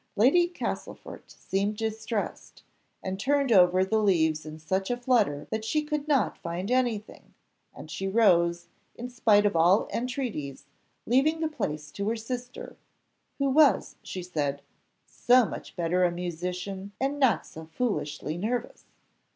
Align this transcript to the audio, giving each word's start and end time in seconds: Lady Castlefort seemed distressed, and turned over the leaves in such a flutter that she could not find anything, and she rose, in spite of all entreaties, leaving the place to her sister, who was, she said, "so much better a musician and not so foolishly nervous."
Lady 0.15 0.47
Castlefort 0.47 1.29
seemed 1.29 1.77
distressed, 1.77 2.63
and 3.03 3.19
turned 3.19 3.51
over 3.51 3.85
the 3.85 3.99
leaves 4.01 4.47
in 4.47 4.57
such 4.57 4.89
a 4.89 4.97
flutter 4.97 5.45
that 5.51 5.63
she 5.63 5.83
could 5.83 6.07
not 6.07 6.39
find 6.39 6.71
anything, 6.71 7.35
and 7.71 7.91
she 7.91 8.07
rose, 8.07 8.65
in 8.95 9.09
spite 9.09 9.45
of 9.45 9.55
all 9.55 9.87
entreaties, 9.93 10.65
leaving 11.05 11.39
the 11.39 11.47
place 11.47 11.91
to 11.91 12.09
her 12.09 12.15
sister, 12.15 12.77
who 13.37 13.47
was, 13.47 13.97
she 14.01 14.23
said, 14.23 14.63
"so 15.05 15.45
much 15.45 15.75
better 15.75 16.03
a 16.03 16.09
musician 16.11 16.93
and 16.99 17.19
not 17.19 17.45
so 17.45 17.65
foolishly 17.67 18.37
nervous." 18.37 18.85